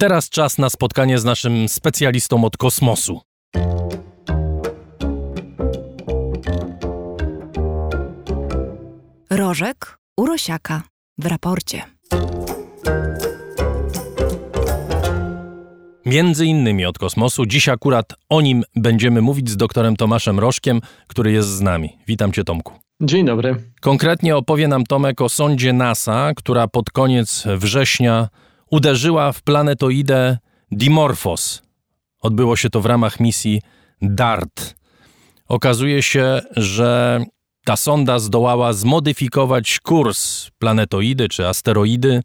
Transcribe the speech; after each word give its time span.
Teraz 0.00 0.28
czas 0.28 0.58
na 0.58 0.70
spotkanie 0.70 1.18
z 1.18 1.24
naszym 1.24 1.68
specjalistą 1.68 2.44
od 2.44 2.56
kosmosu. 2.56 3.20
Rożek 9.30 9.98
Urosiaka 10.16 10.82
w 11.18 11.26
raporcie. 11.26 11.82
Między 16.06 16.46
innymi 16.46 16.86
od 16.86 16.98
kosmosu. 16.98 17.46
Dziś 17.46 17.68
akurat 17.68 18.14
o 18.28 18.40
nim 18.40 18.62
będziemy 18.76 19.20
mówić 19.20 19.50
z 19.50 19.56
doktorem 19.56 19.96
Tomaszem 19.96 20.38
Rożkiem, 20.38 20.80
który 21.06 21.32
jest 21.32 21.48
z 21.48 21.60
nami. 21.60 21.98
Witam 22.06 22.32
cię, 22.32 22.44
Tomku. 22.44 22.72
Dzień 23.02 23.26
dobry. 23.26 23.56
Konkretnie 23.80 24.36
opowie 24.36 24.68
nam 24.68 24.84
Tomek 24.84 25.20
o 25.20 25.28
sondzie 25.28 25.72
NASA, 25.72 26.32
która 26.36 26.68
pod 26.68 26.90
koniec 26.90 27.44
września 27.56 28.28
uderzyła 28.70 29.32
w 29.32 29.42
planetoidę 29.42 30.38
Dimorphos. 30.70 31.62
Odbyło 32.20 32.56
się 32.56 32.70
to 32.70 32.80
w 32.80 32.86
ramach 32.86 33.20
misji 33.20 33.62
DART. 34.02 34.74
Okazuje 35.48 36.02
się, 36.02 36.40
że 36.56 37.20
ta 37.64 37.76
sonda 37.76 38.18
zdołała 38.18 38.72
zmodyfikować 38.72 39.80
kurs 39.80 40.50
planetoidy 40.58 41.28
czy 41.28 41.48
asteroidy. 41.48 42.22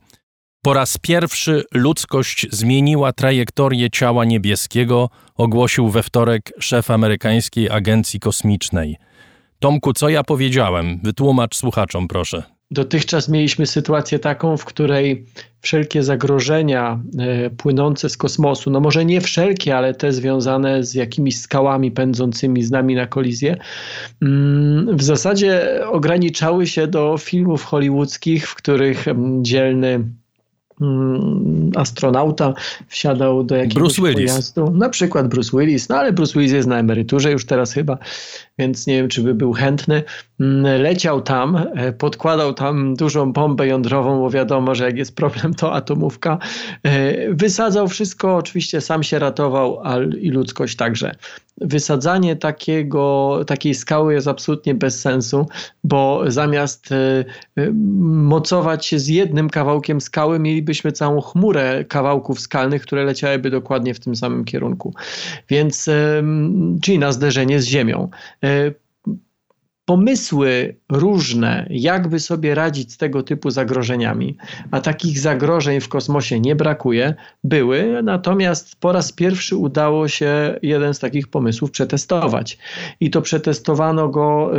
Po 0.62 0.74
raz 0.74 0.98
pierwszy 0.98 1.64
ludzkość 1.72 2.48
zmieniła 2.52 3.14
trajektorię 3.14 3.90
ciała 3.90 4.26
niebieskiego, 4.26 5.10
ogłosił 5.36 5.90
we 5.90 6.04
wtorek 6.04 6.52
szef 6.60 6.92
amerykańskiej 6.92 7.70
agencji 7.70 8.20
kosmicznej. 8.20 8.98
Tomku, 9.60 9.94
co 9.94 10.10
ja 10.10 10.24
powiedziałem? 10.24 11.00
Wytłumacz 11.04 11.56
słuchaczom, 11.56 12.08
proszę. 12.08 12.53
Dotychczas 12.72 13.30
mieliśmy 13.30 13.66
sytuację 13.66 14.20
taką, 14.20 14.58
w 14.58 14.66
której 14.66 15.26
wszelkie 15.62 16.04
zagrożenia 16.04 17.00
e, 17.20 17.50
płynące 17.50 18.10
z 18.10 18.18
kosmosu, 18.18 18.72
no 18.72 18.80
może 18.80 19.06
nie 19.06 19.22
wszelkie, 19.22 19.78
ale 19.78 19.94
te 19.94 20.14
związane 20.14 20.84
z 20.84 20.94
jakimiś 20.94 21.40
skałami 21.40 21.92
pędzącymi 21.92 22.64
z 22.64 22.72
nami 22.72 22.96
na 22.96 23.08
kolizję, 23.08 23.58
mm, 24.22 24.98
w 24.98 25.04
zasadzie 25.04 25.82
ograniczały 25.88 26.68
się 26.68 26.88
do 26.88 27.18
filmów 27.18 27.64
hollywoodzkich, 27.64 28.48
w 28.48 28.56
których 28.56 29.06
dzielny 29.42 30.04
Mm, 30.82 31.72
astronauta 31.76 32.54
wsiadał 32.88 33.44
do 33.44 33.56
jakiegoś 33.56 33.76
Bruce 33.76 34.02
Willis. 34.02 34.32
pojazdu. 34.32 34.72
Na 34.72 34.90
przykład 34.90 35.28
Bruce 35.28 35.58
Willis, 35.58 35.90
no 35.90 35.96
ale 35.96 36.14
Bruce 36.14 36.34
Willis 36.34 36.54
jest 36.54 36.68
na 36.68 36.80
emeryturze 36.80 37.32
już 37.32 37.46
teraz 37.46 37.74
chyba, 37.74 37.98
więc 38.60 38.88
nie 38.88 38.96
wiem, 38.96 39.08
czy 39.08 39.22
by 39.22 39.34
był 39.34 39.54
chętny. 39.54 40.04
Mm, 40.40 40.82
leciał 40.82 41.22
tam, 41.22 41.56
e, 41.76 41.94
podkładał 41.94 42.54
tam 42.54 42.96
dużą 42.96 43.34
bombę 43.34 43.68
jądrową, 43.68 44.20
bo 44.20 44.30
wiadomo, 44.30 44.76
że 44.76 44.86
jak 44.86 44.98
jest 44.98 45.16
problem, 45.16 45.54
to 45.54 45.74
atomówka. 45.74 46.38
E, 46.84 47.34
wysadzał 47.34 47.88
wszystko, 47.88 48.36
oczywiście 48.36 48.82
sam 48.82 49.04
się 49.04 49.20
ratował, 49.20 49.80
ale 49.80 50.06
i 50.06 50.30
ludzkość 50.30 50.76
także. 50.76 51.16
Wysadzanie 51.62 52.36
takiego, 52.36 53.40
takiej 53.48 53.76
skały 53.76 54.14
jest 54.14 54.28
absolutnie 54.28 54.76
bez 54.76 55.02
sensu, 55.02 55.48
bo 55.84 56.24
zamiast 56.28 56.92
e, 56.92 57.26
mocować 58.02 58.86
się 58.86 59.00
z 59.00 59.08
jednym 59.08 59.50
kawałkiem 59.50 60.02
skały, 60.02 60.40
mielibyśmy 60.40 60.92
całą 60.92 61.22
chmurę 61.22 61.86
kawałków 61.88 62.40
skalnych, 62.40 62.82
które 62.82 63.04
leciałyby 63.04 63.50
dokładnie 63.50 63.94
w 63.94 64.00
tym 64.00 64.16
samym 64.16 64.46
kierunku. 64.46 64.94
Więc, 65.50 65.90
czyli 66.82 67.00
na 67.00 67.12
zderzenie 67.12 67.60
z 67.60 67.66
Ziemią 67.66 68.10
pomysły 69.86 70.76
różne, 70.92 71.68
jakby 71.70 72.20
sobie 72.20 72.56
radzić 72.56 72.94
z 72.94 72.98
tego 72.98 73.24
typu 73.24 73.50
zagrożeniami, 73.50 74.38
a 74.72 74.82
takich 74.82 75.20
zagrożeń 75.20 75.80
w 75.80 75.90
kosmosie 75.90 76.40
nie 76.40 76.56
brakuje, 76.56 77.16
były, 77.44 78.04
natomiast 78.04 78.76
po 78.76 78.92
raz 78.92 79.12
pierwszy 79.12 79.56
udało 79.56 80.08
się 80.08 80.60
jeden 80.62 80.94
z 80.94 81.00
takich 81.00 81.28
pomysłów 81.28 81.72
przetestować. 81.72 82.58
I 83.00 83.10
to 83.10 83.22
przetestowano 83.22 84.10
go, 84.10 84.52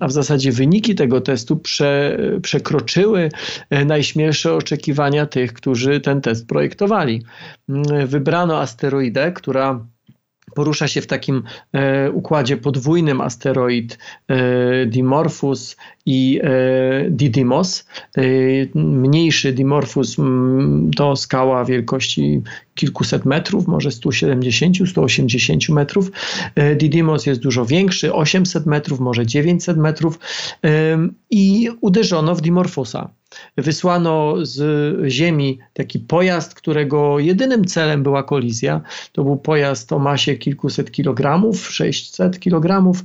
a 0.00 0.06
w 0.06 0.12
zasadzie 0.12 0.52
wyniki 0.52 0.94
tego 0.94 1.20
testu 1.20 1.56
prze, 1.56 2.18
przekroczyły 2.42 3.30
e, 3.70 3.84
najśmielsze 3.84 4.54
oczekiwania 4.54 5.26
tych, 5.26 5.52
którzy 5.52 6.00
ten 6.00 6.20
test 6.20 6.48
projektowali. 6.48 7.22
Wybrano 8.06 8.60
asteroidę, 8.60 9.32
która 9.32 9.86
porusza 10.54 10.88
się 10.88 11.00
w 11.00 11.06
takim 11.06 11.42
e, 11.72 12.10
układzie 12.10 12.56
podwójnym 12.56 13.20
asteroid 13.20 13.98
e, 14.28 14.86
Dimorphus 14.86 15.76
i 16.06 16.40
e, 16.42 17.10
Didymos. 17.10 17.86
E, 18.16 18.22
mniejszy 18.74 19.52
Dimorphus 19.52 20.16
to 20.96 21.16
skała 21.16 21.64
wielkości 21.64 22.42
kilkuset 22.74 23.24
metrów, 23.24 23.66
może 23.66 23.90
170, 23.90 24.76
180 24.88 25.68
metrów. 25.68 26.10
E, 26.54 26.76
Didymos 26.76 27.26
jest 27.26 27.40
dużo 27.40 27.66
większy, 27.66 28.14
800 28.14 28.66
metrów, 28.66 29.00
może 29.00 29.26
900 29.26 29.76
metrów 29.76 30.18
i 31.30 31.68
uderzono 31.80 32.34
w 32.34 32.40
Dimorphusa 32.40 33.10
wysłano 33.56 34.34
z 34.42 34.60
Ziemi 35.10 35.58
taki 35.72 35.98
pojazd, 35.98 36.54
którego 36.54 37.18
jedynym 37.18 37.64
celem 37.64 38.02
była 38.02 38.22
kolizja. 38.22 38.80
To 39.12 39.24
był 39.24 39.36
pojazd 39.36 39.92
o 39.92 39.98
masie 39.98 40.34
kilkuset 40.36 40.90
kilogramów, 40.90 41.70
600 41.70 42.40
kilogramów 42.40 43.04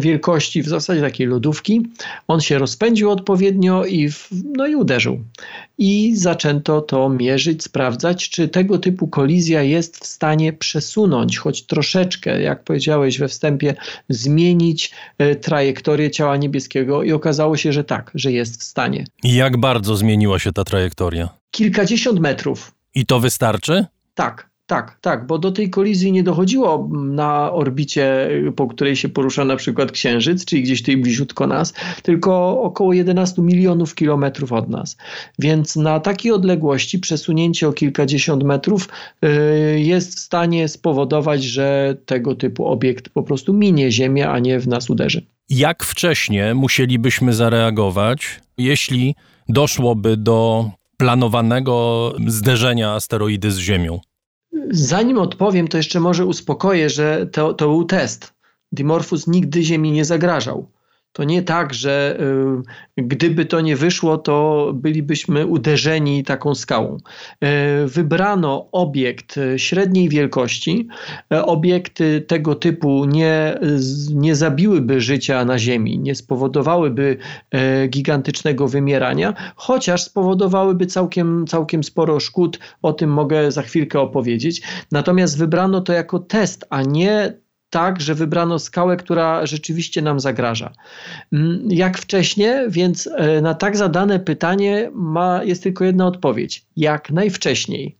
wielkości 0.00 0.62
w 0.62 0.68
zasadzie 0.68 1.00
takiej 1.00 1.26
lodówki. 1.26 1.55
On 2.28 2.40
się 2.40 2.58
rozpędził 2.58 3.10
odpowiednio 3.10 3.84
i, 3.84 4.08
no 4.56 4.66
i 4.66 4.74
uderzył. 4.74 5.24
I 5.78 6.16
zaczęto 6.16 6.80
to 6.80 7.08
mierzyć, 7.08 7.62
sprawdzać, 7.62 8.30
czy 8.30 8.48
tego 8.48 8.78
typu 8.78 9.08
kolizja 9.08 9.62
jest 9.62 9.96
w 10.04 10.06
stanie 10.06 10.52
przesunąć, 10.52 11.38
choć 11.38 11.62
troszeczkę, 11.62 12.42
jak 12.42 12.64
powiedziałeś 12.64 13.18
we 13.18 13.28
wstępie, 13.28 13.74
zmienić 14.08 14.90
e, 15.18 15.36
trajektorię 15.36 16.10
ciała 16.10 16.36
niebieskiego 16.36 17.02
i 17.02 17.12
okazało 17.12 17.56
się, 17.56 17.72
że 17.72 17.84
tak, 17.84 18.10
że 18.14 18.32
jest 18.32 18.60
w 18.60 18.62
stanie 18.62 19.04
jak 19.36 19.56
bardzo 19.56 19.96
zmieniła 19.96 20.38
się 20.38 20.52
ta 20.52 20.64
trajektoria? 20.64 21.28
Kilkadziesiąt 21.50 22.20
metrów. 22.20 22.72
I 22.94 23.06
to 23.06 23.20
wystarczy? 23.20 23.86
Tak. 24.14 24.50
Tak, 24.66 24.98
tak, 25.00 25.26
bo 25.26 25.38
do 25.38 25.52
tej 25.52 25.70
kolizji 25.70 26.12
nie 26.12 26.22
dochodziło 26.22 26.88
na 26.92 27.52
orbicie, 27.52 28.30
po 28.56 28.66
której 28.66 28.96
się 28.96 29.08
porusza 29.08 29.44
na 29.44 29.56
przykład 29.56 29.92
Księżyc, 29.92 30.44
czyli 30.44 30.62
gdzieś 30.62 30.80
tutaj 30.80 30.96
bliziutko 30.96 31.46
nas, 31.46 31.74
tylko 32.02 32.62
około 32.62 32.92
11 32.92 33.42
milionów 33.42 33.94
kilometrów 33.94 34.52
od 34.52 34.68
nas. 34.68 34.96
Więc 35.38 35.76
na 35.76 36.00
takiej 36.00 36.32
odległości 36.32 36.98
przesunięcie 36.98 37.68
o 37.68 37.72
kilkadziesiąt 37.72 38.42
metrów 38.42 38.88
y, 39.24 39.80
jest 39.80 40.16
w 40.16 40.20
stanie 40.20 40.68
spowodować, 40.68 41.44
że 41.44 41.96
tego 42.06 42.34
typu 42.34 42.66
obiekt 42.66 43.08
po 43.08 43.22
prostu 43.22 43.52
minie 43.52 43.90
Ziemię, 43.90 44.28
a 44.28 44.38
nie 44.38 44.60
w 44.60 44.68
nas 44.68 44.90
uderzy. 44.90 45.26
Jak 45.48 45.84
wcześnie 45.84 46.54
musielibyśmy 46.54 47.32
zareagować, 47.32 48.40
jeśli 48.58 49.14
doszłoby 49.48 50.16
do 50.16 50.70
planowanego 50.96 52.12
zderzenia 52.26 52.92
asteroidy 52.92 53.50
z 53.50 53.58
Ziemią? 53.58 54.00
Zanim 54.70 55.18
odpowiem, 55.18 55.68
to 55.68 55.76
jeszcze 55.76 56.00
może 56.00 56.26
uspokoję, 56.26 56.90
że 56.90 57.26
to, 57.26 57.54
to 57.54 57.68
był 57.68 57.84
test. 57.84 58.34
Dimorphus 58.72 59.26
nigdy 59.26 59.62
Ziemi 59.62 59.92
nie 59.92 60.04
zagrażał. 60.04 60.70
To 61.16 61.24
nie 61.24 61.42
tak, 61.42 61.74
że 61.74 62.18
y, 62.98 63.02
gdyby 63.02 63.44
to 63.46 63.60
nie 63.60 63.76
wyszło, 63.76 64.18
to 64.18 64.70
bylibyśmy 64.74 65.46
uderzeni 65.46 66.24
taką 66.24 66.54
skałą. 66.54 66.96
Y, 66.96 67.86
wybrano 67.86 68.68
obiekt 68.72 69.38
średniej 69.56 70.08
wielkości. 70.08 70.88
Y, 71.34 71.44
obiekty 71.44 72.20
tego 72.20 72.54
typu 72.54 73.04
nie, 73.04 73.58
nie 74.14 74.36
zabiłyby 74.36 75.00
życia 75.00 75.44
na 75.44 75.58
Ziemi, 75.58 75.98
nie 75.98 76.14
spowodowałyby 76.14 77.16
gigantycznego 77.88 78.68
wymierania, 78.68 79.34
chociaż 79.56 80.02
spowodowałyby 80.02 80.86
całkiem, 80.86 81.46
całkiem 81.46 81.84
sporo 81.84 82.20
szkód. 82.20 82.58
O 82.82 82.92
tym 82.92 83.10
mogę 83.10 83.52
za 83.52 83.62
chwilkę 83.62 84.00
opowiedzieć. 84.00 84.62
Natomiast 84.92 85.38
wybrano 85.38 85.80
to 85.80 85.92
jako 85.92 86.18
test, 86.18 86.64
a 86.70 86.82
nie 86.82 87.45
tak, 87.70 88.00
że 88.00 88.14
wybrano 88.14 88.58
skałę, 88.58 88.96
która 88.96 89.46
rzeczywiście 89.46 90.02
nam 90.02 90.20
zagraża. 90.20 90.72
Mm, 91.32 91.60
jak 91.70 91.98
wcześniej, 91.98 92.54
więc 92.68 93.06
e, 93.06 93.40
na 93.40 93.54
tak 93.54 93.76
zadane 93.76 94.20
pytanie 94.20 94.90
ma, 94.94 95.44
jest 95.44 95.62
tylko 95.62 95.84
jedna 95.84 96.06
odpowiedź. 96.06 96.66
Jak 96.76 97.10
najwcześniej. 97.10 97.98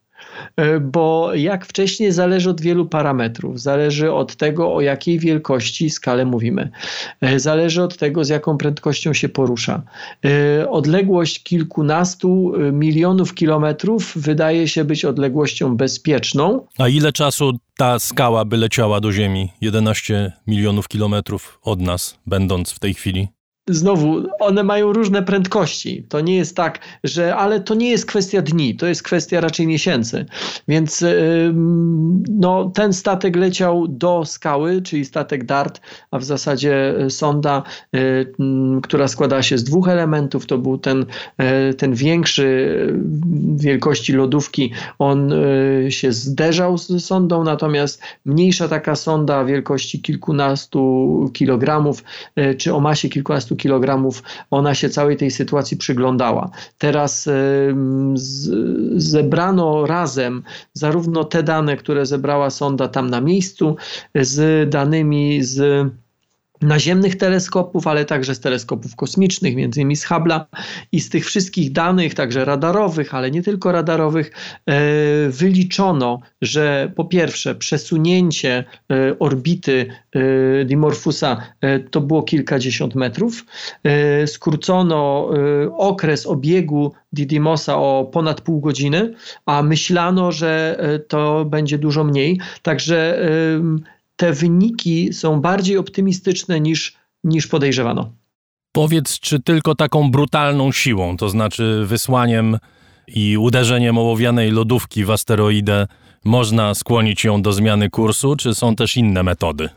E, 0.56 0.80
bo 0.80 1.34
jak 1.34 1.66
wcześniej 1.66 2.12
zależy 2.12 2.50
od 2.50 2.60
wielu 2.60 2.86
parametrów. 2.86 3.60
Zależy 3.60 4.12
od 4.12 4.36
tego, 4.36 4.74
o 4.74 4.80
jakiej 4.80 5.18
wielkości 5.18 5.90
skalę 5.90 6.24
mówimy. 6.24 6.70
E, 7.20 7.40
zależy 7.40 7.82
od 7.82 7.96
tego, 7.96 8.24
z 8.24 8.28
jaką 8.28 8.58
prędkością 8.58 9.12
się 9.12 9.28
porusza. 9.28 9.82
E, 10.24 10.70
odległość 10.70 11.42
kilkunastu 11.42 12.52
milionów 12.72 13.34
kilometrów 13.34 14.12
wydaje 14.16 14.68
się 14.68 14.84
być 14.84 15.04
odległością 15.04 15.76
bezpieczną. 15.76 16.66
A 16.78 16.88
ile 16.88 17.12
czasu 17.12 17.52
ta 17.76 17.98
skała 17.98 18.44
by 18.44 18.56
leciała 18.56 19.00
do 19.00 19.12
Ziemi? 19.12 19.52
11 19.60 20.32
milionów 20.46 20.88
kilometrów 20.88 21.58
od 21.62 21.80
nas, 21.80 22.18
będąc 22.26 22.70
w 22.70 22.78
tej 22.78 22.94
chwili? 22.94 23.35
Znowu, 23.68 24.22
one 24.40 24.62
mają 24.62 24.92
różne 24.92 25.22
prędkości. 25.22 26.02
To 26.08 26.20
nie 26.20 26.36
jest 26.36 26.56
tak, 26.56 26.78
że, 27.04 27.36
ale 27.36 27.60
to 27.60 27.74
nie 27.74 27.90
jest 27.90 28.06
kwestia 28.06 28.42
dni, 28.42 28.76
to 28.76 28.86
jest 28.86 29.02
kwestia 29.02 29.40
raczej 29.40 29.66
miesięcy. 29.66 30.26
Więc 30.68 31.04
no, 32.28 32.70
ten 32.74 32.92
statek 32.92 33.36
leciał 33.36 33.88
do 33.88 34.24
skały, 34.24 34.82
czyli 34.82 35.04
statek 35.04 35.44
DART, 35.44 35.80
a 36.10 36.18
w 36.18 36.24
zasadzie 36.24 36.94
e, 36.98 37.10
sonda, 37.10 37.62
e, 37.94 37.98
która 38.82 39.08
składa 39.08 39.42
się 39.42 39.58
z 39.58 39.64
dwóch 39.64 39.88
elementów. 39.88 40.46
To 40.46 40.58
był 40.58 40.78
ten, 40.78 41.06
ten 41.78 41.94
większy 41.94 42.76
wielkości 43.56 44.12
lodówki, 44.12 44.72
on 44.98 45.32
się 45.88 46.12
zderzał 46.12 46.78
z 46.78 47.04
sondą, 47.04 47.44
natomiast 47.44 48.02
mniejsza 48.24 48.68
taka 48.68 48.96
sonda 48.96 49.44
wielkości 49.44 50.02
kilkunastu 50.02 51.30
kilogramów, 51.32 52.04
czy 52.58 52.74
o 52.74 52.80
masie 52.80 53.08
kilkunastu 53.08 53.55
kilogramów, 53.56 54.22
ona 54.50 54.74
się 54.74 54.88
całej 54.88 55.16
tej 55.16 55.30
sytuacji 55.30 55.76
przyglądała. 55.76 56.50
Teraz 56.78 57.28
zebrano 58.96 59.86
razem 59.86 60.42
zarówno 60.72 61.24
te 61.24 61.42
dane, 61.42 61.76
które 61.76 62.06
zebrała 62.06 62.50
sonda 62.50 62.88
tam 62.88 63.10
na 63.10 63.20
miejscu, 63.20 63.76
z 64.14 64.70
danymi 64.70 65.42
z 65.42 65.86
naziemnych 66.62 67.16
teleskopów, 67.16 67.86
ale 67.86 68.04
także 68.04 68.34
z 68.34 68.40
teleskopów 68.40 68.96
kosmicznych, 68.96 69.56
między 69.56 69.80
innymi 69.80 69.96
z 69.96 70.06
Hubble'a 70.06 70.40
i 70.92 71.00
z 71.00 71.08
tych 71.10 71.26
wszystkich 71.26 71.72
danych, 71.72 72.14
także 72.14 72.44
radarowych, 72.44 73.14
ale 73.14 73.30
nie 73.30 73.42
tylko 73.42 73.72
radarowych, 73.72 74.30
e, 74.66 74.72
wyliczono, 75.28 76.20
że 76.42 76.92
po 76.96 77.04
pierwsze 77.04 77.54
przesunięcie 77.54 78.64
e, 78.90 79.18
orbity 79.18 79.86
e, 80.12 80.64
Dimorphusa 80.64 81.42
to 81.90 82.00
było 82.00 82.22
kilkadziesiąt 82.22 82.94
metrów, 82.94 83.44
skrócono 84.26 85.30
okres 85.72 86.26
obiegu 86.26 86.92
Didimosa 87.12 87.76
o 87.76 88.10
ponad 88.12 88.40
pół 88.40 88.60
godziny, 88.60 89.14
a 89.46 89.62
myślano, 89.62 90.32
że 90.32 90.78
to 91.08 91.44
będzie 91.44 91.78
dużo 91.78 92.04
mniej, 92.04 92.40
także 92.62 93.28
te 94.16 94.32
wyniki 94.32 95.12
są 95.12 95.40
bardziej 95.40 95.78
optymistyczne 95.78 96.60
niż, 96.60 96.96
niż 97.24 97.46
podejrzewano. 97.46 98.12
Powiedz, 98.72 99.20
czy 99.20 99.40
tylko 99.40 99.74
taką 99.74 100.10
brutalną 100.10 100.72
siłą, 100.72 101.16
to 101.16 101.28
znaczy 101.28 101.82
wysłaniem 101.86 102.58
i 103.08 103.38
uderzeniem 103.38 103.98
ołowianej 103.98 104.50
lodówki 104.50 105.04
w 105.04 105.10
asteroidę, 105.10 105.86
można 106.24 106.74
skłonić 106.74 107.24
ją 107.24 107.42
do 107.42 107.52
zmiany 107.52 107.90
kursu, 107.90 108.36
czy 108.36 108.54
są 108.54 108.76
też 108.76 108.96
inne 108.96 109.22
metody? 109.22 109.68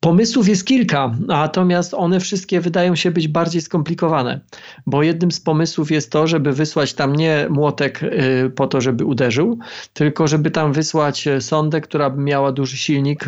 Pomysłów 0.00 0.48
jest 0.48 0.66
kilka, 0.66 1.14
natomiast 1.26 1.94
one 1.94 2.20
wszystkie 2.20 2.60
wydają 2.60 2.94
się 2.94 3.10
być 3.10 3.28
bardziej 3.28 3.62
skomplikowane, 3.62 4.40
bo 4.86 5.02
jednym 5.02 5.30
z 5.30 5.40
pomysłów 5.40 5.90
jest 5.90 6.12
to, 6.12 6.26
żeby 6.26 6.52
wysłać 6.52 6.94
tam 6.94 7.16
nie 7.16 7.46
młotek 7.50 8.02
y, 8.02 8.50
po 8.56 8.66
to, 8.66 8.80
żeby 8.80 9.04
uderzył, 9.04 9.58
tylko 9.92 10.28
żeby 10.28 10.50
tam 10.50 10.72
wysłać 10.72 11.26
e, 11.26 11.40
sondę, 11.40 11.80
która 11.80 12.10
by 12.10 12.22
miała 12.22 12.52
duży 12.52 12.76
silnik 12.76 13.24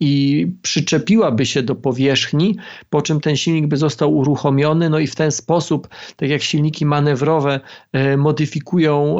i 0.00 0.46
przyczepiłaby 0.62 1.46
się 1.46 1.62
do 1.62 1.74
powierzchni, 1.74 2.56
po 2.90 3.02
czym 3.02 3.20
ten 3.20 3.36
silnik 3.36 3.66
by 3.66 3.76
został 3.76 4.16
uruchomiony, 4.16 4.90
no 4.90 4.98
i 4.98 5.06
w 5.06 5.14
ten 5.14 5.30
sposób, 5.30 5.88
tak 6.16 6.28
jak 6.28 6.42
silniki 6.42 6.86
manewrowe 6.86 7.60
e, 7.92 8.16
modyfikują 8.16 9.18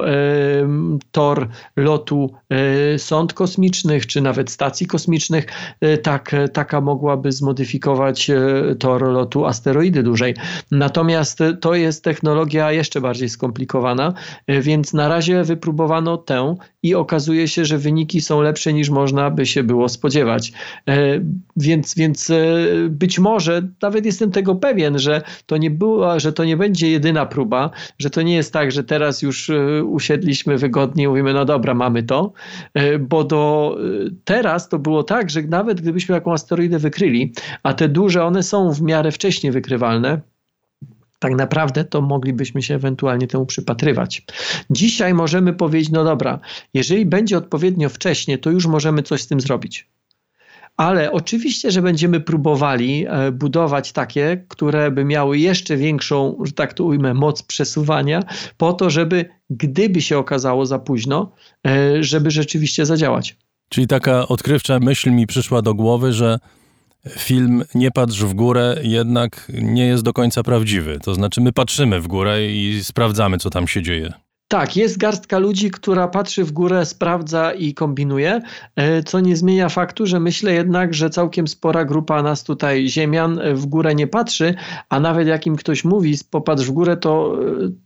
tor 1.12 1.49
lotu 1.76 2.34
e, 2.50 2.99
sond 2.99 3.32
kosmicznych, 3.32 4.06
czy 4.06 4.20
nawet 4.20 4.50
stacji 4.50 4.87
kosmicznych, 4.87 5.46
tak 6.02 6.34
taka 6.55 6.81
mogłaby 6.81 7.33
zmodyfikować 7.33 8.31
e, 8.31 8.37
tor 8.79 9.03
lotu 9.03 9.47
asteroidy 9.47 10.03
dużej. 10.03 10.35
Natomiast 10.71 11.39
to 11.61 11.75
jest 11.75 12.05
technologia 12.05 12.73
jeszcze 12.73 13.01
bardziej 13.01 13.29
skomplikowana, 13.29 14.12
e, 14.47 14.61
więc 14.61 14.93
na 14.93 15.09
razie 15.09 15.45
wypróbowano 15.45 16.17
tę 16.17 16.56
i 16.84 16.94
okazuje 16.94 17.48
się, 17.48 17.64
że 17.64 17.78
wyniki 17.78 18.20
są 18.20 18.40
lepsze 18.40 18.72
niż 18.72 18.90
można 18.90 19.31
by 19.31 19.46
się 19.46 19.62
było 19.62 19.88
spodziewać. 19.88 20.52
E, 20.88 21.20
więc, 21.56 21.94
więc 21.94 22.32
być 22.88 23.19
może, 23.19 23.62
nawet 23.82 24.06
jestem 24.06 24.31
tego 24.31 24.54
pewien, 24.54 24.98
że 24.98 25.22
to 25.46 25.56
nie 25.56 25.70
była, 25.70 26.19
że 26.19 26.32
to 26.32 26.44
nie 26.44 26.56
będzie 26.56 26.90
jedyna 26.90 27.26
próba, 27.26 27.70
że 27.98 28.10
to 28.10 28.22
nie 28.22 28.34
jest 28.34 28.52
tak, 28.52 28.72
że 28.72 28.84
teraz 28.84 29.22
już 29.22 29.50
usiedliśmy 29.84 30.58
wygodnie 30.58 31.04
i 31.04 31.08
mówimy, 31.08 31.34
no 31.34 31.44
dobra, 31.44 31.75
mamy 31.75 32.02
to, 32.02 32.32
bo 33.00 33.25
do 33.25 33.76
teraz 34.25 34.69
to 34.69 34.78
było 34.78 35.02
tak, 35.02 35.31
że 35.31 35.42
nawet 35.42 35.81
gdybyśmy 35.81 36.14
jakąś 36.14 36.34
asteroidy 36.34 36.78
wykryli, 36.78 37.32
a 37.62 37.75
te 37.75 37.88
duże 37.88 38.25
one 38.25 38.42
są 38.42 38.72
w 38.72 38.82
miarę 38.82 39.12
wcześnie 39.12 39.52
wykrywalne, 39.52 40.20
tak 41.25 41.35
naprawdę 41.35 41.85
to 41.85 42.00
moglibyśmy 42.00 42.62
się 42.62 42.75
ewentualnie 42.75 43.26
temu 43.26 43.47
przypatrywać. 43.47 44.23
Dzisiaj 44.71 45.15
możemy 45.15 45.53
powiedzieć, 45.53 45.91
no 45.91 46.05
dobra, 46.05 46.38
jeżeli 46.75 47.06
będzie 47.06 47.38
odpowiednio 47.38 47.88
wcześnie, 47.88 48.38
to 48.38 48.50
już 48.50 48.67
możemy 48.67 49.03
coś 49.03 49.23
z 49.23 49.26
tym 49.26 49.41
zrobić. 49.41 49.88
Ale 50.76 51.12
oczywiście, 51.12 51.71
że 51.71 51.82
będziemy 51.82 52.21
próbowali 52.21 53.06
e, 53.09 53.32
budować 53.32 53.93
takie, 53.93 54.44
które 54.49 54.91
by 54.91 55.05
miały 55.05 55.38
jeszcze 55.38 55.76
większą, 55.76 56.38
że 56.44 56.53
tak 56.53 56.75
to 56.75 56.85
ujmę, 56.85 57.15
moc 57.15 57.43
przesuwania, 57.43 58.23
po 58.56 58.73
to, 58.73 58.91
żeby 58.91 59.25
gdyby 59.50 60.00
się 60.00 60.19
okazało 60.19 60.67
za 60.67 60.79
późno, 60.79 61.32
e, 61.67 62.03
żeby 62.03 62.31
rzeczywiście 62.31 62.87
zadziałać. 62.87 63.37
Czyli 63.69 63.87
taka 63.87 64.29
odkrywcza 64.29 64.79
myśl 64.81 65.11
mi 65.11 65.27
przyszła 65.27 65.62
do 65.62 65.75
głowy, 65.75 66.12
że 66.12 66.38
film 67.11 67.65
Nie 67.75 67.91
patrz 67.91 68.21
w 68.21 68.35
górę 68.35 68.77
jednak 68.83 69.53
nie 69.62 69.87
jest 69.87 70.03
do 70.03 70.12
końca 70.12 70.43
prawdziwy. 70.43 70.99
To 71.03 71.15
znaczy 71.15 71.41
my 71.41 71.53
patrzymy 71.53 72.01
w 72.01 72.06
górę 72.06 72.47
i 72.47 72.81
sprawdzamy, 72.85 73.39
co 73.39 73.51
tam 73.51 73.69
się 73.69 73.83
dzieje. 73.83 74.12
Tak, 74.49 74.77
jest 74.77 74.99
garstka 74.99 75.39
ludzi, 75.39 75.71
która 75.71 76.09
patrzy 76.09 76.45
w 76.45 76.53
górę, 76.53 76.87
sprawdza 76.87 77.53
i 77.53 77.75
kombinuje, 77.75 78.41
e, 78.77 79.03
co 79.03 79.21
nie 79.21 79.37
zmienia 79.37 79.69
faktu, 79.69 80.06
że 80.06 80.21
myślę 80.21 80.53
jednak, 80.53 80.95
że 80.95 81.11
całkiem 81.11 81.49
spora 81.49 81.85
grupa 81.85 82.23
nas 82.23 82.45
tutaj, 82.45 82.89
ziemian, 82.89 83.41
w 83.55 83.67
górę 83.67 83.95
nie 83.95 84.06
patrzy, 84.06 84.55
a 84.89 85.01
nawet 85.01 85.29
jak 85.29 85.47
im 85.47 85.56
ktoś 85.56 85.85
mówi, 85.85 86.15
popatrz 86.31 86.65
w 86.65 86.71
górę, 86.71 86.97
to, 86.97 87.39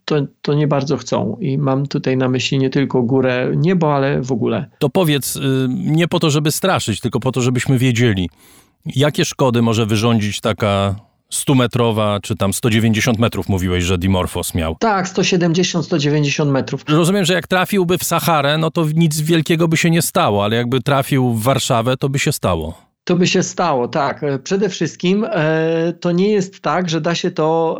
to, 0.04 0.16
to 0.42 0.54
nie 0.54 0.66
bardzo 0.66 0.96
chcą. 0.96 1.36
I 1.40 1.58
mam 1.58 1.86
tutaj 1.86 2.16
na 2.16 2.28
myśli 2.28 2.58
nie 2.58 2.70
tylko 2.70 3.02
górę, 3.02 3.52
niebo, 3.56 3.94
ale 3.94 4.22
w 4.22 4.32
ogóle. 4.32 4.70
To 4.78 4.88
powiedz, 4.88 5.36
y, 5.36 5.40
nie 5.70 6.08
po 6.08 6.20
to, 6.20 6.30
żeby 6.30 6.52
straszyć, 6.52 7.00
tylko 7.00 7.20
po 7.20 7.32
to, 7.32 7.40
żebyśmy 7.40 7.78
wiedzieli, 7.78 8.28
jakie 8.96 9.24
szkody 9.24 9.62
może 9.62 9.86
wyrządzić 9.86 10.40
taka 10.40 10.94
100-metrowa, 11.32 12.20
czy 12.22 12.36
tam 12.36 12.52
190 12.52 13.18
metrów 13.18 13.48
mówiłeś, 13.48 13.84
że 13.84 13.98
Dimorphos 13.98 14.54
miał. 14.54 14.76
Tak, 14.80 15.08
170-190 15.08 16.50
metrów. 16.50 16.82
Rozumiem, 16.88 17.24
że 17.24 17.34
jak 17.34 17.46
trafiłby 17.46 17.98
w 17.98 18.04
Saharę, 18.04 18.58
no 18.58 18.70
to 18.70 18.86
nic 18.94 19.20
wielkiego 19.20 19.68
by 19.68 19.76
się 19.76 19.90
nie 19.90 20.02
stało, 20.02 20.44
ale 20.44 20.56
jakby 20.56 20.80
trafił 20.80 21.34
w 21.34 21.42
Warszawę, 21.42 21.96
to 21.96 22.08
by 22.08 22.18
się 22.18 22.32
stało. 22.32 22.87
To 23.08 23.16
by 23.16 23.26
się 23.26 23.42
stało, 23.42 23.88
tak. 23.88 24.22
E, 24.22 24.38
przede 24.38 24.68
wszystkim 24.68 25.26
e, 25.30 25.92
to 26.00 26.12
nie 26.12 26.32
jest 26.32 26.60
tak, 26.60 26.88
że 26.88 27.00
da 27.00 27.14
się 27.14 27.30
to 27.30 27.78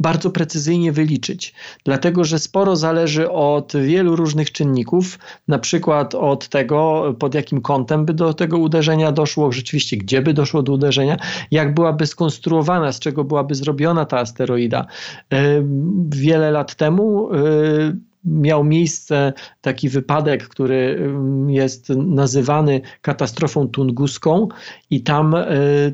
bardzo 0.00 0.30
precyzyjnie 0.30 0.92
wyliczyć, 0.92 1.54
dlatego 1.84 2.24
że 2.24 2.38
sporo 2.38 2.76
zależy 2.76 3.30
od 3.30 3.72
wielu 3.76 4.16
różnych 4.16 4.52
czynników, 4.52 5.18
na 5.48 5.58
przykład 5.58 6.14
od 6.14 6.48
tego, 6.48 7.14
pod 7.18 7.34
jakim 7.34 7.60
kątem 7.60 8.04
by 8.04 8.14
do 8.14 8.34
tego 8.34 8.58
uderzenia 8.58 9.12
doszło, 9.12 9.52
rzeczywiście 9.52 9.96
gdzie 9.96 10.22
by 10.22 10.34
doszło 10.34 10.62
do 10.62 10.72
uderzenia, 10.72 11.16
jak 11.50 11.74
byłaby 11.74 12.06
skonstruowana, 12.06 12.92
z 12.92 12.98
czego 12.98 13.24
byłaby 13.24 13.54
zrobiona 13.54 14.04
ta 14.04 14.18
asteroida. 14.18 14.86
E, 15.32 15.62
wiele 16.08 16.50
lat 16.50 16.74
temu 16.74 17.28
miał 18.24 18.64
miejsce 18.64 19.32
taki 19.60 19.88
wypadek, 19.88 20.48
który 20.48 20.96
mm, 20.98 21.50
jest 21.50 21.88
nazywany 21.96 22.80
katastrofą 23.02 23.68
tunguską 23.68 24.48
i 24.90 25.02
tam 25.02 25.34
e, 25.34 25.46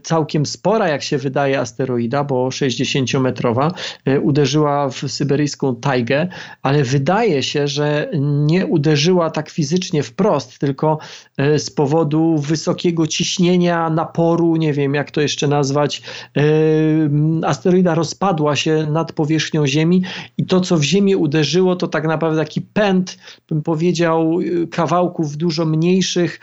całkiem 0.03 0.47
spora, 0.47 0.89
jak 0.89 1.03
się 1.03 1.19
wydaje, 1.19 1.61
asteroida, 1.61 2.25
bo 2.25 2.49
60-metrowa, 2.49 3.71
e, 4.05 4.21
uderzyła 4.21 4.89
w 4.89 4.97
syberyjską 5.09 5.77
tajgę, 5.77 6.29
ale 6.63 6.85
wydaje 6.85 7.43
się, 7.43 7.69
że 7.69 8.11
nie 8.21 8.67
uderzyła 8.67 9.31
tak 9.31 9.51
fizycznie 9.51 10.03
wprost, 10.03 10.59
tylko 10.59 10.99
e, 11.37 11.59
z 11.59 11.71
powodu 11.71 12.39
wysokiego 12.39 13.07
ciśnienia, 13.07 13.91
naporu, 13.91 14.57
nie 14.57 14.73
wiem 14.73 14.95
jak 14.95 15.11
to 15.11 15.21
jeszcze 15.21 15.49
nazwać, 15.49 16.03
asteroida 17.43 17.95
rozpadła 17.95 18.57
się 18.57 18.87
nad 18.91 19.13
powierzchnią 19.13 19.67
Ziemi 19.67 20.03
i 20.39 20.47
to, 20.47 20.61
co 20.61 20.77
w 20.77 20.83
Ziemię 20.83 21.17
uderzyło, 21.17 21.77
to 21.77 21.89
tak 21.89 22.05
naprawdę 22.07 22.20
naprawdę 22.21 22.39
taki 22.45 22.61
pęd, 22.61 23.19
bym 23.49 23.63
powiedział, 23.63 24.39
kawałków 24.71 25.37
dużo 25.37 25.65
mniejszych 25.65 26.41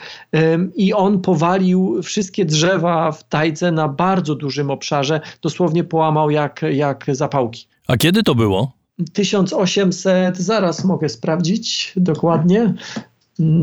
i 0.74 0.92
on 0.92 1.20
powalił 1.20 2.02
wszystkie 2.02 2.44
drzewa 2.44 3.12
w 3.12 3.28
Tajdze 3.28 3.72
na 3.72 3.88
bardzo 3.88 4.34
dużym 4.34 4.70
obszarze, 4.70 5.20
dosłownie 5.42 5.84
połamał 5.84 6.30
jak, 6.30 6.60
jak 6.72 7.04
zapałki. 7.08 7.66
A 7.86 7.96
kiedy 7.96 8.22
to 8.22 8.34
było? 8.34 8.72
1800, 9.12 10.36
zaraz 10.36 10.84
mogę 10.84 11.08
sprawdzić 11.08 11.92
dokładnie. 11.96 12.74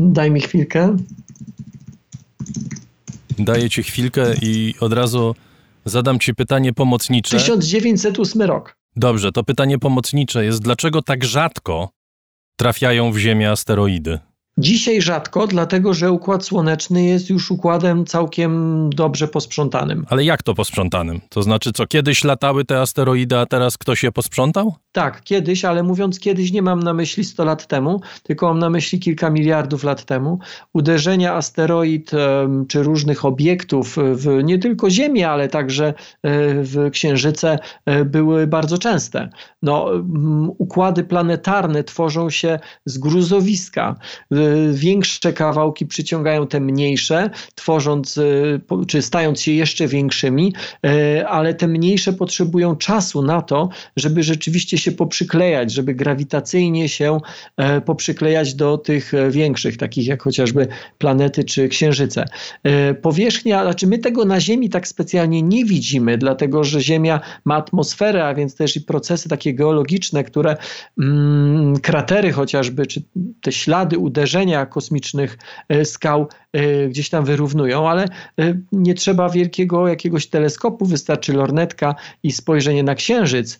Daj 0.08 0.30
mi 0.30 0.40
chwilkę. 0.40 0.96
Daję 3.38 3.70
ci 3.70 3.82
chwilkę 3.82 4.34
i 4.42 4.74
od 4.80 4.92
razu 4.92 5.34
Zadam 5.86 6.18
ci 6.18 6.34
pytanie 6.34 6.72
pomocnicze. 6.72 7.38
1908 7.38 8.42
rok. 8.42 8.76
Dobrze, 8.96 9.32
to 9.32 9.44
pytanie 9.44 9.78
pomocnicze 9.78 10.44
jest, 10.44 10.62
dlaczego 10.62 11.02
tak 11.02 11.24
rzadko 11.24 11.88
trafiają 12.56 13.12
w 13.12 13.18
Ziemię 13.18 13.50
asteroidy? 13.50 14.18
Dzisiaj 14.58 15.02
rzadko, 15.02 15.46
dlatego 15.46 15.94
że 15.94 16.12
układ 16.12 16.44
słoneczny 16.44 17.04
jest 17.04 17.30
już 17.30 17.50
układem 17.50 18.06
całkiem 18.06 18.90
dobrze 18.90 19.28
posprzątanym. 19.28 20.06
Ale 20.10 20.24
jak 20.24 20.42
to 20.42 20.54
posprzątanym? 20.54 21.20
To 21.28 21.42
znaczy, 21.42 21.72
co 21.72 21.86
kiedyś 21.86 22.24
latały 22.24 22.64
te 22.64 22.80
asteroidy, 22.80 23.38
a 23.38 23.46
teraz 23.46 23.78
ktoś 23.78 24.02
je 24.02 24.12
posprzątał? 24.12 24.74
Tak, 24.92 25.22
kiedyś, 25.22 25.64
ale 25.64 25.82
mówiąc 25.82 26.20
kiedyś, 26.20 26.52
nie 26.52 26.62
mam 26.62 26.82
na 26.82 26.94
myśli 26.94 27.24
100 27.24 27.44
lat 27.44 27.66
temu, 27.66 28.00
tylko 28.22 28.48
mam 28.48 28.58
na 28.58 28.70
myśli 28.70 29.00
kilka 29.00 29.30
miliardów 29.30 29.84
lat 29.84 30.04
temu. 30.04 30.38
Uderzenia 30.72 31.34
asteroid 31.34 32.10
czy 32.68 32.82
różnych 32.82 33.24
obiektów 33.24 33.96
w 34.14 34.44
nie 34.44 34.58
tylko 34.58 34.90
Ziemi, 34.90 35.24
ale 35.24 35.48
także 35.48 35.86
e, 35.86 35.94
w 36.62 36.90
Księżyce 36.90 37.58
e, 37.86 38.04
były 38.04 38.46
bardzo 38.46 38.78
częste. 38.78 39.28
No, 39.62 39.90
układy 40.58 41.04
planetarne 41.04 41.84
tworzą 41.84 42.30
się 42.30 42.58
z 42.84 42.98
gruzowiska 42.98 43.96
większe 44.72 45.32
kawałki 45.32 45.86
przyciągają 45.86 46.46
te 46.46 46.60
mniejsze, 46.60 47.30
tworząc 47.54 48.20
czy 48.88 49.02
stając 49.02 49.40
się 49.40 49.52
jeszcze 49.52 49.88
większymi, 49.88 50.54
e, 50.86 51.28
ale 51.28 51.54
te 51.54 51.68
mniejsze 51.68 52.12
potrzebują 52.12 52.76
czasu 52.76 53.22
na 53.22 53.42
to, 53.42 53.68
żeby 53.96 54.22
rzeczywiście 54.22 54.78
się 54.78 54.92
poprzyklejać, 54.92 55.72
żeby 55.72 55.94
grawitacyjnie 55.94 56.88
się 56.88 57.20
e, 57.56 57.80
poprzyklejać 57.80 58.54
do 58.54 58.78
tych 58.78 59.12
większych, 59.30 59.76
takich 59.76 60.06
jak 60.06 60.22
chociażby 60.22 60.68
planety 60.98 61.44
czy 61.44 61.68
księżyce. 61.68 62.24
E, 62.62 62.94
powierzchnia, 62.94 63.62
znaczy 63.62 63.86
my 63.86 63.98
tego 63.98 64.24
na 64.24 64.40
Ziemi 64.40 64.70
tak 64.70 64.88
specjalnie 64.88 65.42
nie 65.42 65.64
widzimy, 65.64 66.18
dlatego 66.18 66.64
że 66.64 66.80
Ziemia 66.80 67.20
ma 67.44 67.56
atmosferę, 67.56 68.24
a 68.24 68.34
więc 68.34 68.54
też 68.56 68.76
i 68.76 68.80
procesy 68.80 69.28
takie 69.28 69.54
geologiczne, 69.54 70.24
które 70.24 70.56
mm, 70.98 71.80
kratery 71.80 72.32
chociażby, 72.32 72.86
czy 72.86 73.02
te 73.42 73.52
ślady 73.52 73.98
uderzenia, 73.98 74.35
kosmicznych 74.68 75.38
e, 75.68 75.84
skał 75.84 76.28
e, 76.52 76.88
gdzieś 76.88 77.10
tam 77.10 77.24
wyrównują, 77.24 77.88
ale 77.88 78.04
e, 78.04 78.08
nie 78.72 78.94
trzeba 78.94 79.28
wielkiego 79.28 79.88
jakiegoś 79.88 80.26
teleskopu, 80.26 80.86
wystarczy 80.86 81.32
lornetka 81.32 81.94
i 82.22 82.32
spojrzenie 82.32 82.82
na 82.82 82.94
Księżyc, 82.94 83.58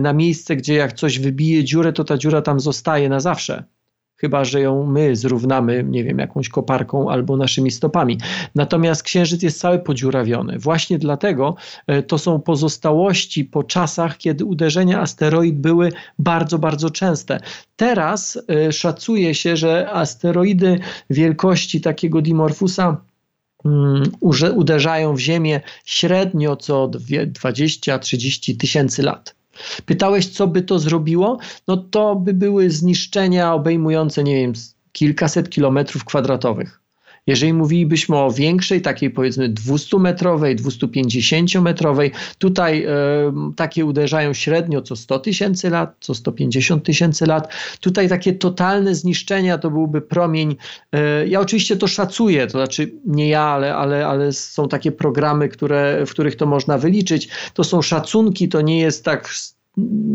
na 0.00 0.12
miejsce, 0.12 0.56
gdzie 0.56 0.74
jak 0.74 0.92
coś 0.92 1.18
wybije 1.18 1.64
dziurę, 1.64 1.92
to 1.92 2.04
ta 2.04 2.18
dziura 2.18 2.42
tam 2.42 2.60
zostaje 2.60 3.08
na 3.08 3.20
zawsze 3.20 3.64
chyba 4.20 4.44
że 4.44 4.60
ją 4.60 4.86
my 4.86 5.16
zrównamy, 5.16 5.84
nie 5.88 6.04
wiem, 6.04 6.18
jakąś 6.18 6.48
koparką 6.48 7.10
albo 7.10 7.36
naszymi 7.36 7.70
stopami. 7.70 8.18
Natomiast 8.54 9.02
Księżyc 9.02 9.42
jest 9.42 9.60
cały 9.60 9.78
podziurawiony. 9.78 10.58
Właśnie 10.58 10.98
dlatego 10.98 11.56
e, 11.86 12.02
to 12.02 12.18
są 12.18 12.40
pozostałości 12.40 13.44
po 13.44 13.62
czasach, 13.62 14.16
kiedy 14.16 14.44
uderzenia 14.44 15.00
asteroid 15.00 15.56
były 15.56 15.92
bardzo, 16.18 16.58
bardzo 16.58 16.90
częste. 16.90 17.40
Teraz 17.76 18.38
e, 18.48 18.72
szacuje 18.72 19.34
się, 19.34 19.56
że 19.56 19.90
asteroidy 19.90 20.78
wielkości 21.10 21.80
takiego 21.80 22.22
Dimorphusa 22.22 23.00
mm, 23.64 24.02
uderzają 24.54 25.14
w 25.14 25.18
Ziemię 25.18 25.60
średnio 25.84 26.56
co 26.56 26.88
20-30 26.88 28.56
tysięcy 28.56 29.02
lat. 29.02 29.37
Pytałeś, 29.86 30.28
co 30.28 30.46
by 30.46 30.62
to 30.62 30.78
zrobiło? 30.78 31.38
No 31.68 31.76
to 31.76 32.16
by 32.16 32.34
były 32.34 32.70
zniszczenia 32.70 33.54
obejmujące, 33.54 34.24
nie 34.24 34.34
wiem, 34.34 34.52
kilkaset 34.92 35.50
kilometrów 35.50 36.04
kwadratowych. 36.04 36.80
Jeżeli 37.26 37.52
mówilibyśmy 37.52 38.16
o 38.16 38.30
większej, 38.30 38.82
takiej 38.82 39.10
powiedzmy 39.10 39.48
200-metrowej, 39.48 40.56
250-metrowej, 40.56 42.10
tutaj 42.38 42.84
e, 42.84 42.92
takie 43.56 43.84
uderzają 43.84 44.34
średnio 44.34 44.82
co 44.82 44.96
100 44.96 45.18
tysięcy 45.18 45.70
lat, 45.70 45.96
co 46.00 46.14
150 46.14 46.84
tysięcy 46.84 47.26
lat. 47.26 47.52
Tutaj 47.80 48.08
takie 48.08 48.32
totalne 48.32 48.94
zniszczenia 48.94 49.58
to 49.58 49.70
byłby 49.70 50.00
promień. 50.00 50.56
E, 50.92 51.26
ja 51.26 51.40
oczywiście 51.40 51.76
to 51.76 51.86
szacuję, 51.86 52.46
to 52.46 52.50
znaczy 52.50 52.92
nie 53.06 53.28
ja, 53.28 53.42
ale, 53.42 53.76
ale, 53.76 54.06
ale 54.06 54.32
są 54.32 54.68
takie 54.68 54.92
programy, 54.92 55.48
które, 55.48 56.06
w 56.06 56.10
których 56.10 56.36
to 56.36 56.46
można 56.46 56.78
wyliczyć. 56.78 57.28
To 57.54 57.64
są 57.64 57.82
szacunki, 57.82 58.48
to 58.48 58.60
nie 58.60 58.80
jest 58.80 59.04
tak 59.04 59.28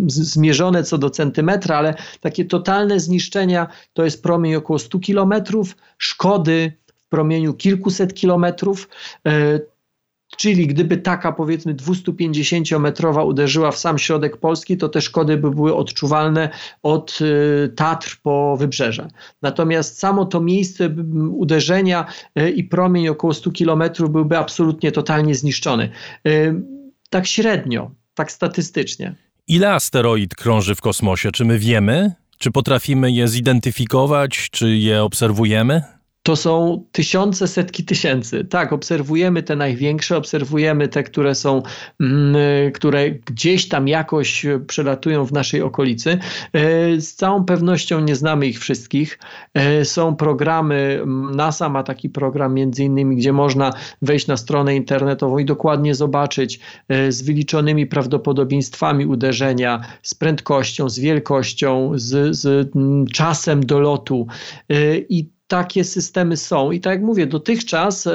zmierzone 0.08 0.84
co 0.84 0.98
do 0.98 1.10
centymetra, 1.10 1.78
ale 1.78 1.96
takie 2.22 2.46
totalne 2.46 3.00
zniszczenia 3.00 3.68
to 3.94 4.04
jest 4.04 4.24
promień 4.24 4.56
około 4.56 4.80
100 4.80 5.00
kilometrów, 5.00 5.76
szkody 5.98 6.74
promieniu 7.14 7.54
kilkuset 7.54 8.14
kilometrów. 8.14 8.90
E, 9.28 9.60
czyli 10.38 10.68
gdyby 10.68 10.98
taka 10.98 11.32
powiedzmy 11.32 11.76
250-metrowa 11.76 13.26
uderzyła 13.26 13.72
w 13.72 13.78
sam 13.78 13.98
środek 13.98 14.38
Polski, 14.38 14.78
to 14.78 14.90
te 14.90 15.02
szkody 15.02 15.38
by 15.38 15.52
były 15.52 15.76
odczuwalne 15.76 16.50
od 16.84 17.20
e, 17.22 17.70
Tatr 17.70 18.18
po 18.24 18.58
wybrzeże. 18.58 19.08
Natomiast 19.42 20.00
samo 20.00 20.26
to 20.26 20.42
miejsce 20.42 20.96
uderzenia 21.32 22.06
e, 22.36 22.50
i 22.50 22.64
promień 22.64 23.08
około 23.08 23.34
100 23.34 23.52
kilometrów 23.52 24.12
byłby 24.12 24.38
absolutnie 24.38 24.92
totalnie 24.92 25.36
zniszczony. 25.36 25.90
Tak 27.10 27.28
średnio, 27.28 27.92
tak 28.14 28.32
statystycznie. 28.32 29.16
Ile 29.48 29.74
asteroid 29.74 30.36
krąży 30.36 30.76
w 30.76 30.82
kosmosie? 30.82 31.32
Czy 31.32 31.46
my 31.46 31.60
wiemy? 31.60 32.12
Czy 32.38 32.52
potrafimy 32.52 33.12
je 33.12 33.28
zidentyfikować? 33.28 34.50
Czy 34.52 34.70
je 34.70 35.04
obserwujemy? 35.04 35.82
To 36.24 36.36
są 36.36 36.84
tysiące, 36.92 37.48
setki 37.48 37.84
tysięcy. 37.84 38.46
Tak, 38.46 38.74
obserwujemy 38.74 39.44
te 39.44 39.56
największe, 39.56 40.18
obserwujemy 40.18 40.88
te, 40.88 41.04
które 41.04 41.36
są, 41.36 41.62
mm, 42.00 42.36
które 42.72 43.12
gdzieś 43.12 43.68
tam 43.68 43.88
jakoś 43.88 44.46
przelatują 44.68 45.26
w 45.26 45.32
naszej 45.32 45.62
okolicy. 45.62 46.20
E, 46.54 47.02
z 47.02 47.16
całą 47.16 47.46
pewnością 47.46 48.00
nie 48.00 48.16
znamy 48.16 48.48
ich 48.48 48.60
wszystkich. 48.60 49.20
E, 49.54 49.86
są 49.86 50.16
programy, 50.16 51.04
NASA 51.36 51.70
ma 51.70 51.84
taki 51.84 52.10
program 52.10 52.54
między 52.54 52.84
innymi, 52.84 53.16
gdzie 53.16 53.34
można 53.34 53.74
wejść 54.02 54.28
na 54.28 54.38
stronę 54.38 54.76
internetową 54.76 55.38
i 55.38 55.46
dokładnie 55.46 55.96
zobaczyć 55.96 56.60
e, 56.88 57.12
z 57.12 57.22
wyliczonymi 57.22 57.88
prawdopodobieństwami 57.88 59.06
uderzenia, 59.06 59.82
z 60.04 60.14
prędkością, 60.14 60.90
z 60.90 61.00
wielkością, 61.00 61.92
z, 61.96 62.36
z 62.36 62.72
czasem 63.14 63.66
dolotu 63.66 64.28
i 65.10 65.33
takie 65.54 65.84
systemy 65.84 66.38
są. 66.38 66.72
I 66.72 66.80
tak 66.80 66.94
jak 66.94 67.02
mówię, 67.02 67.28
dotychczas 67.28 68.10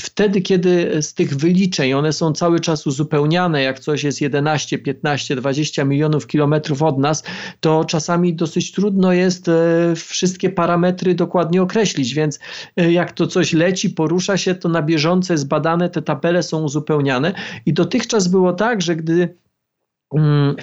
wtedy, 0.00 0.40
kiedy 0.40 1.02
z 1.02 1.14
tych 1.14 1.36
wyliczeń 1.36 1.92
one 1.92 2.12
są 2.12 2.32
cały 2.32 2.60
czas 2.60 2.86
uzupełniane, 2.86 3.62
jak 3.62 3.80
coś 3.80 4.04
jest 4.04 4.20
11, 4.20 4.78
15, 4.78 5.36
20 5.36 5.84
milionów 5.84 6.26
kilometrów 6.26 6.82
od 6.82 6.98
nas, 6.98 7.24
to 7.60 7.84
czasami 7.84 8.34
dosyć 8.34 8.72
trudno 8.72 9.12
jest 9.12 9.48
e, 9.48 9.52
wszystkie 9.96 10.50
parametry 10.50 11.14
dokładnie 11.14 11.62
określić, 11.62 12.14
więc 12.14 12.38
e, 12.76 12.92
jak 12.92 13.12
to 13.12 13.26
coś 13.26 13.52
leci, 13.52 13.90
porusza 13.90 14.36
się, 14.36 14.54
to 14.54 14.68
na 14.68 14.82
bieżąco 14.82 15.32
jest 15.32 15.48
badane, 15.48 15.90
te 15.90 16.02
tabele 16.02 16.42
są 16.42 16.62
uzupełniane 16.62 17.34
i 17.66 17.72
dotychczas 17.72 18.28
było 18.28 18.52
tak, 18.52 18.82
że 18.82 18.96
gdy 18.96 19.34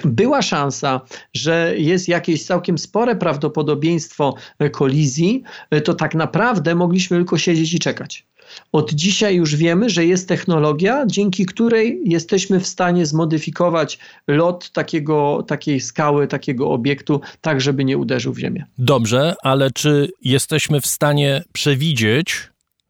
była 0.04 0.42
szansa, 0.42 1.00
że 1.34 1.74
jest 1.76 2.08
jakieś 2.08 2.46
całkiem 2.46 2.78
spore 2.78 3.16
prawdopodobieństwo 3.16 4.34
kolizji, 4.72 5.42
to 5.84 5.94
tak 5.94 6.14
naprawdę 6.14 6.74
mogliśmy 6.74 7.16
tylko 7.16 7.38
siedzieć 7.38 7.74
i 7.74 7.78
czekać. 7.78 8.26
Od 8.72 8.92
dzisiaj 8.92 9.36
już 9.36 9.56
wiemy, 9.56 9.90
że 9.90 10.06
jest 10.06 10.28
technologia, 10.28 11.04
dzięki 11.06 11.46
której 11.46 12.00
jesteśmy 12.04 12.60
w 12.60 12.66
stanie 12.66 13.06
zmodyfikować 13.06 13.98
lot 14.28 14.70
takiego, 14.70 15.44
takiej 15.46 15.80
skały, 15.80 16.26
takiego 16.26 16.70
obiektu, 16.70 17.20
tak 17.40 17.60
żeby 17.60 17.84
nie 17.84 17.98
uderzył 17.98 18.32
w 18.32 18.38
Ziemię. 18.38 18.64
Dobrze, 18.78 19.34
ale 19.42 19.70
czy 19.70 20.10
jesteśmy 20.22 20.80
w 20.80 20.86
stanie 20.86 21.44
przewidzieć 21.52 22.48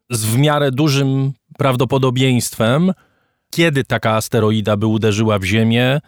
z 0.09 0.25
w 0.25 0.37
miarę 0.37 0.71
dużym 0.71 1.31
prawdopodobieństwem, 1.57 2.91
kiedy 3.51 3.83
taka 3.83 4.11
asteroida 4.11 4.77
by 4.77 4.87
uderzyła 4.87 5.39
w 5.39 5.43
Ziemię? 5.43 5.99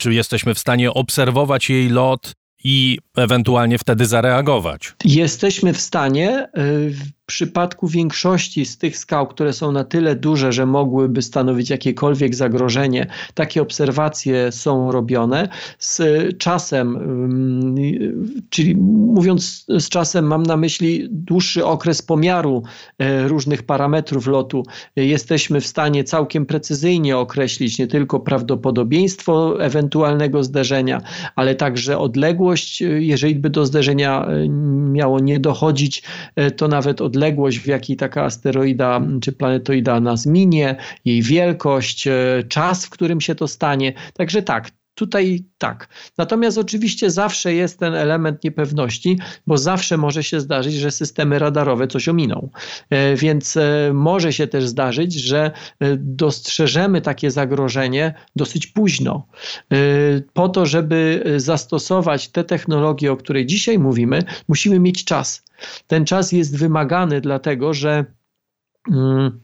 Czy 0.00 0.14
jesteśmy 0.14 0.54
w 0.54 0.58
stanie 0.58 0.94
obserwować 0.94 1.70
jej 1.70 1.88
lot 1.88 2.32
i 2.64 2.98
ewentualnie 3.16 3.78
wtedy 3.78 4.06
zareagować? 4.06 4.94
Jesteśmy 5.04 5.72
w 5.72 5.80
stanie 5.80 6.48
y, 6.58 6.94
przypadku 7.30 7.88
większości 7.88 8.66
z 8.66 8.78
tych 8.78 8.96
skał, 8.96 9.26
które 9.26 9.52
są 9.52 9.72
na 9.72 9.84
tyle 9.84 10.16
duże, 10.16 10.52
że 10.52 10.66
mogłyby 10.66 11.22
stanowić 11.22 11.70
jakiekolwiek 11.70 12.34
zagrożenie, 12.34 13.06
takie 13.34 13.62
obserwacje 13.62 14.52
są 14.52 14.92
robione. 14.92 15.48
Z 15.78 16.02
czasem, 16.38 16.98
czyli 18.50 18.76
mówiąc 18.76 19.64
z 19.68 19.88
czasem, 19.88 20.26
mam 20.26 20.42
na 20.42 20.56
myśli 20.56 21.08
dłuższy 21.10 21.66
okres 21.66 22.02
pomiaru 22.02 22.62
e, 22.98 23.28
różnych 23.28 23.62
parametrów 23.62 24.26
lotu, 24.26 24.62
jesteśmy 24.96 25.60
w 25.60 25.66
stanie 25.66 26.04
całkiem 26.04 26.46
precyzyjnie 26.46 27.18
określić 27.18 27.78
nie 27.78 27.86
tylko 27.86 28.20
prawdopodobieństwo 28.20 29.64
ewentualnego 29.64 30.44
zderzenia, 30.44 31.00
ale 31.36 31.54
także 31.54 31.98
odległość. 31.98 32.80
Jeżeli 32.98 33.34
by 33.34 33.50
do 33.50 33.66
zderzenia 33.66 34.26
e, 34.26 34.48
miało 34.92 35.20
nie 35.20 35.40
dochodzić, 35.40 36.02
e, 36.36 36.50
to 36.50 36.68
nawet 36.68 37.00
odległość 37.00 37.19
odległość, 37.20 37.58
w 37.58 37.66
jakiej 37.66 37.96
taka 37.96 38.24
asteroida 38.24 39.00
czy 39.20 39.32
planetoida 39.32 40.00
nas 40.00 40.26
minie, 40.26 40.76
jej 41.04 41.22
wielkość, 41.22 42.08
czas, 42.48 42.86
w 42.86 42.90
którym 42.90 43.20
się 43.20 43.34
to 43.34 43.48
stanie. 43.48 43.92
Także 44.14 44.42
tak, 44.42 44.70
Tutaj 45.00 45.44
tak. 45.58 45.88
Natomiast 46.18 46.58
oczywiście 46.58 47.10
zawsze 47.10 47.54
jest 47.54 47.78
ten 47.78 47.94
element 47.94 48.44
niepewności, 48.44 49.18
bo 49.46 49.58
zawsze 49.58 49.96
może 49.96 50.22
się 50.22 50.40
zdarzyć, 50.40 50.74
że 50.74 50.90
systemy 50.90 51.38
radarowe 51.38 51.88
coś 51.88 52.08
ominą. 52.08 52.50
E, 52.90 53.16
więc 53.16 53.56
e, 53.56 53.90
może 53.94 54.32
się 54.32 54.46
też 54.46 54.66
zdarzyć, 54.66 55.14
że 55.14 55.50
e, 55.80 55.96
dostrzeżemy 55.96 57.00
takie 57.00 57.30
zagrożenie 57.30 58.14
dosyć 58.36 58.66
późno. 58.66 59.26
Po 60.32 60.48
to, 60.48 60.66
żeby 60.66 61.24
zastosować 61.36 62.28
te 62.28 62.44
technologie, 62.44 63.12
o 63.12 63.16
której 63.16 63.46
dzisiaj 63.46 63.78
mówimy, 63.78 64.22
musimy 64.48 64.78
mieć 64.78 65.04
czas. 65.04 65.44
Ten 65.86 66.04
czas 66.04 66.32
jest 66.32 66.58
wymagany, 66.58 67.20
dlatego 67.20 67.74
że. 67.74 68.04
Mm, 68.90 69.40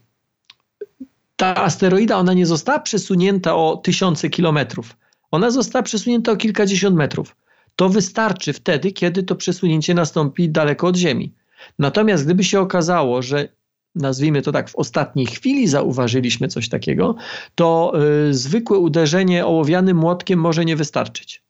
ta 1.35 1.55
asteroida, 1.55 2.17
ona 2.17 2.33
nie 2.33 2.45
została 2.45 2.79
przesunięta 2.79 3.55
o 3.55 3.77
tysiące 3.77 4.29
kilometrów 4.29 4.95
ona 5.37 5.51
została 5.51 5.83
przesunięta 5.83 6.31
o 6.31 6.35
kilkadziesiąt 6.35 6.95
metrów. 6.95 7.35
To 7.75 7.89
wystarczy 7.89 8.53
wtedy, 8.53 8.91
kiedy 8.91 9.23
to 9.23 9.35
przesunięcie 9.35 9.93
nastąpi 9.93 10.49
daleko 10.49 10.87
od 10.87 10.95
Ziemi. 10.95 11.33
Natomiast 11.79 12.25
gdyby 12.25 12.43
się 12.43 12.59
okazało, 12.59 13.21
że 13.21 13.49
nazwijmy 13.95 14.41
to 14.41 14.51
tak, 14.51 14.69
w 14.69 14.75
ostatniej 14.75 15.25
chwili 15.25 15.67
zauważyliśmy 15.67 16.47
coś 16.47 16.69
takiego, 16.69 17.15
to 17.55 17.93
y, 18.29 18.33
zwykłe 18.33 18.77
uderzenie 18.77 19.45
ołowianym 19.45 19.97
młotkiem 19.97 20.39
może 20.39 20.65
nie 20.65 20.75
wystarczyć. 20.75 21.43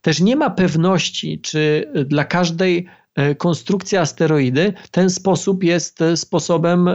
Też 0.00 0.20
nie 0.20 0.36
ma 0.36 0.50
pewności, 0.50 1.40
czy 1.40 1.92
dla 2.06 2.24
każdej 2.24 2.86
konstrukcja 3.38 4.00
asteroidy, 4.00 4.72
ten 4.90 5.10
sposób 5.10 5.64
jest 5.64 6.02
e, 6.02 6.16
sposobem 6.16 6.88
e, 6.88 6.94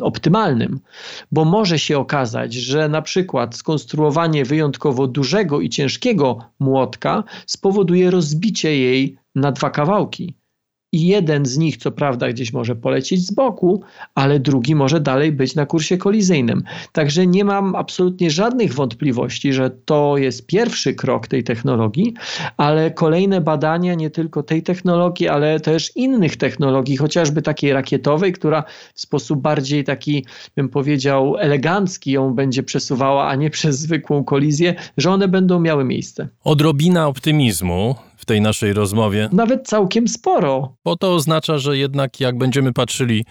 optymalnym, 0.00 0.80
bo 1.32 1.44
może 1.44 1.78
się 1.78 1.98
okazać, 1.98 2.54
że 2.54 2.88
na 2.88 3.02
przykład 3.02 3.56
skonstruowanie 3.56 4.44
wyjątkowo 4.44 5.06
dużego 5.06 5.60
i 5.60 5.68
ciężkiego 5.68 6.38
młotka 6.60 7.24
spowoduje 7.46 8.10
rozbicie 8.10 8.78
jej 8.78 9.16
na 9.34 9.52
dwa 9.52 9.70
kawałki 9.70 10.34
i 10.92 11.06
jeden 11.06 11.46
z 11.46 11.58
nich, 11.58 11.76
co 11.76 11.92
prawda, 11.92 12.28
gdzieś 12.28 12.52
może 12.52 12.76
polecieć 12.76 13.26
z 13.26 13.34
boku, 13.34 13.82
ale 14.14 14.40
drugi 14.40 14.74
może 14.74 15.00
dalej 15.00 15.32
być 15.32 15.54
na 15.54 15.66
kursie 15.66 15.96
kolizyjnym. 15.96 16.62
Także 16.92 17.26
nie 17.26 17.44
mam 17.44 17.76
absolutnie 17.76 18.30
żadnych 18.30 18.74
wątpliwości, 18.74 19.52
że 19.52 19.70
to 19.70 20.16
jest 20.16 20.46
pierwszy 20.46 20.94
krok 20.94 21.26
tej 21.26 21.44
technologii, 21.44 22.14
ale 22.56 22.90
kolejne 22.90 23.40
badania 23.40 23.94
nie 23.94 24.10
tylko 24.10 24.42
tej 24.42 24.62
technologii, 24.62 25.28
ale 25.28 25.60
też 25.60 25.96
innych 25.96 26.36
technologii, 26.36 26.96
chociażby 26.96 27.42
takiej 27.42 27.72
rakietowej, 27.72 28.32
która 28.32 28.64
w 28.94 29.00
sposób 29.00 29.40
bardziej 29.40 29.84
taki, 29.84 30.26
bym 30.56 30.68
powiedział, 30.68 31.36
elegancki 31.38 32.10
ją 32.10 32.34
będzie 32.34 32.62
przesuwała, 32.62 33.28
a 33.28 33.34
nie 33.34 33.50
przez 33.50 33.78
zwykłą 33.78 34.24
kolizję, 34.24 34.74
że 34.96 35.10
one 35.10 35.28
będą 35.28 35.60
miały 35.60 35.84
miejsce. 35.84 36.28
Odrobina 36.44 37.08
optymizmu 37.08 37.94
w 38.22 38.24
tej 38.24 38.40
naszej 38.40 38.72
rozmowie. 38.72 39.28
Nawet 39.32 39.68
całkiem 39.68 40.08
sporo. 40.08 40.74
Bo 40.84 40.96
to 40.96 41.14
oznacza, 41.14 41.58
że 41.58 41.78
jednak 41.78 42.20
jak 42.20 42.38
będziemy 42.38 42.72
patrzyli 42.72 43.24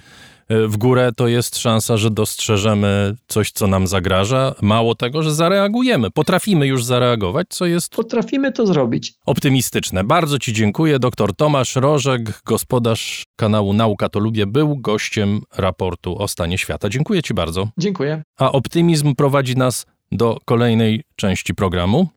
e, 0.50 0.68
w 0.68 0.78
górę, 0.78 1.12
to 1.16 1.28
jest 1.28 1.58
szansa, 1.58 1.98
że 1.98 2.12
dostrzeżemy 2.12 3.16
coś, 3.28 3.52
co 3.52 3.68
nam 3.68 3.88
zagraża. 3.88 4.56
Mało 4.62 4.96
tego, 4.96 5.24
że 5.24 5.34
zareagujemy. 5.34 6.12
Potrafimy 6.12 6.68
już 6.68 6.86
zareagować, 6.86 7.48
co 7.50 7.66
jest. 7.66 7.96
Potrafimy 7.96 8.52
to 8.52 8.68
zrobić. 8.68 9.14
Optymistyczne. 9.26 10.04
Bardzo 10.04 10.40
Ci 10.40 10.54
dziękuję. 10.54 11.00
Dr 11.00 11.36
Tomasz 11.36 11.76
Rożek, 11.76 12.42
gospodarz 12.46 13.24
kanału 13.36 13.74
Nauka 13.74 14.10
to 14.10 14.20
Lubię, 14.20 14.46
był 14.46 14.78
gościem 14.78 15.42
raportu 15.58 16.18
o 16.22 16.28
stanie 16.28 16.58
świata. 16.58 16.90
Dziękuję 16.90 17.24
Ci 17.24 17.34
bardzo. 17.34 17.68
Dziękuję. 17.78 18.24
A 18.40 18.52
optymizm 18.52 19.16
prowadzi 19.16 19.56
nas 19.56 19.86
do 20.12 20.38
kolejnej 20.46 21.04
części 21.16 21.56
programu. 21.56 22.08